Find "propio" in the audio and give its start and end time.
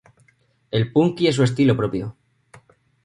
1.77-2.15